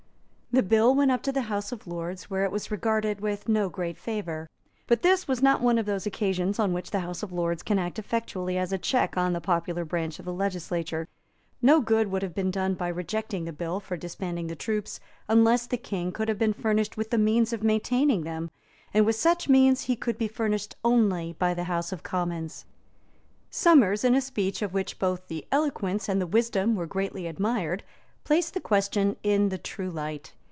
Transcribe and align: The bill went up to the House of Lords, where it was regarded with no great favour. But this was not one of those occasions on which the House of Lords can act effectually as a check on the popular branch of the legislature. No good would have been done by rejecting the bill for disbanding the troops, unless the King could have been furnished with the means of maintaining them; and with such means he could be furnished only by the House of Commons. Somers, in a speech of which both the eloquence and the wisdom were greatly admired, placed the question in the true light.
The 0.53 0.61
bill 0.61 0.93
went 0.93 1.11
up 1.11 1.23
to 1.23 1.31
the 1.31 1.43
House 1.43 1.71
of 1.71 1.87
Lords, 1.87 2.29
where 2.29 2.43
it 2.43 2.51
was 2.51 2.69
regarded 2.69 3.21
with 3.21 3.47
no 3.47 3.69
great 3.69 3.97
favour. 3.97 4.49
But 4.85 5.01
this 5.01 5.25
was 5.25 5.41
not 5.41 5.61
one 5.61 5.77
of 5.77 5.85
those 5.85 6.05
occasions 6.05 6.59
on 6.59 6.73
which 6.73 6.91
the 6.91 6.99
House 6.99 7.23
of 7.23 7.31
Lords 7.31 7.63
can 7.63 7.79
act 7.79 7.97
effectually 7.97 8.57
as 8.57 8.73
a 8.73 8.77
check 8.77 9.15
on 9.15 9.31
the 9.31 9.39
popular 9.39 9.85
branch 9.85 10.19
of 10.19 10.25
the 10.25 10.33
legislature. 10.33 11.07
No 11.61 11.79
good 11.79 12.11
would 12.11 12.21
have 12.21 12.35
been 12.35 12.51
done 12.51 12.73
by 12.73 12.89
rejecting 12.89 13.45
the 13.45 13.53
bill 13.53 13.79
for 13.79 13.95
disbanding 13.95 14.47
the 14.47 14.57
troops, 14.57 14.99
unless 15.29 15.67
the 15.67 15.77
King 15.77 16.11
could 16.11 16.27
have 16.27 16.37
been 16.37 16.51
furnished 16.51 16.97
with 16.97 17.11
the 17.11 17.17
means 17.17 17.53
of 17.53 17.63
maintaining 17.63 18.23
them; 18.23 18.51
and 18.93 19.05
with 19.05 19.15
such 19.15 19.47
means 19.47 19.83
he 19.83 19.95
could 19.95 20.17
be 20.17 20.27
furnished 20.27 20.75
only 20.83 21.31
by 21.39 21.53
the 21.53 21.63
House 21.71 21.93
of 21.93 22.03
Commons. 22.03 22.65
Somers, 23.49 24.03
in 24.03 24.15
a 24.15 24.19
speech 24.21 24.61
of 24.61 24.73
which 24.73 24.99
both 24.99 25.29
the 25.29 25.47
eloquence 25.49 26.09
and 26.09 26.19
the 26.19 26.27
wisdom 26.27 26.75
were 26.75 26.85
greatly 26.85 27.25
admired, 27.25 27.83
placed 28.25 28.53
the 28.53 28.59
question 28.59 29.15
in 29.23 29.47
the 29.47 29.57
true 29.57 29.89
light. 29.89 30.33